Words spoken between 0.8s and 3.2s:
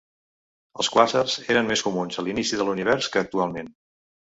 Els quàsars eren més comuns a l'inici de l'univers